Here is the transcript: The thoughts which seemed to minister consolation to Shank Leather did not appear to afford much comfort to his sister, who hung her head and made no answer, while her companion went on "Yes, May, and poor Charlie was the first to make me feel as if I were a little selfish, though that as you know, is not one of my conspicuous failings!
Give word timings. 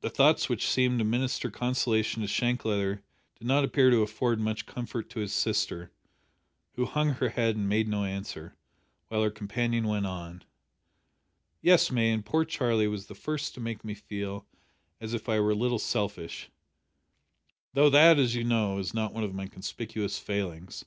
The 0.00 0.08
thoughts 0.08 0.48
which 0.48 0.66
seemed 0.66 0.98
to 0.98 1.04
minister 1.04 1.50
consolation 1.50 2.22
to 2.22 2.26
Shank 2.26 2.64
Leather 2.64 3.02
did 3.38 3.46
not 3.46 3.64
appear 3.64 3.90
to 3.90 4.00
afford 4.00 4.40
much 4.40 4.64
comfort 4.64 5.10
to 5.10 5.20
his 5.20 5.34
sister, 5.34 5.92
who 6.76 6.86
hung 6.86 7.10
her 7.10 7.28
head 7.28 7.54
and 7.54 7.68
made 7.68 7.86
no 7.86 8.04
answer, 8.06 8.56
while 9.08 9.22
her 9.22 9.30
companion 9.30 9.86
went 9.86 10.06
on 10.06 10.42
"Yes, 11.60 11.90
May, 11.90 12.12
and 12.12 12.24
poor 12.24 12.46
Charlie 12.46 12.88
was 12.88 13.08
the 13.08 13.14
first 13.14 13.52
to 13.52 13.60
make 13.60 13.84
me 13.84 13.92
feel 13.92 14.46
as 15.02 15.12
if 15.12 15.28
I 15.28 15.38
were 15.38 15.50
a 15.50 15.54
little 15.54 15.78
selfish, 15.78 16.48
though 17.74 17.90
that 17.90 18.18
as 18.18 18.34
you 18.34 18.44
know, 18.44 18.78
is 18.78 18.94
not 18.94 19.12
one 19.12 19.22
of 19.22 19.34
my 19.34 19.48
conspicuous 19.48 20.18
failings! 20.18 20.86